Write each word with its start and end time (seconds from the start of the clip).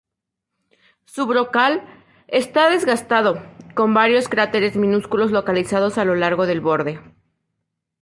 Su 1.05 1.27
brocal 1.27 1.83
está 2.27 2.71
desgastado, 2.71 3.39
con 3.75 3.93
varios 3.93 4.27
cráteres 4.29 4.75
minúsculos 4.75 5.29
localizados 5.29 5.99
a 5.99 6.05
lo 6.05 6.15
largo 6.15 6.47
del 6.47 6.59
borde. 6.59 6.99